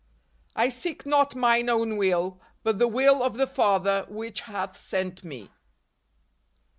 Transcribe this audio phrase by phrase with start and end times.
[0.55, 5.23] "I seek not mine own will, but the will of the Father which hath sent
[5.23, 5.51] me."